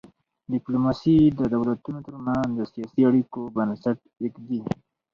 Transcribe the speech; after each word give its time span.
ډیپلوماسي 0.53 1.15
د 1.39 1.41
دولتونو 1.53 1.99
ترمنځ 2.07 2.49
د 2.55 2.61
سیاسي 2.73 3.01
اړیکو 3.09 3.39
بنسټ 3.55 3.97
ایږدي. 4.23 4.61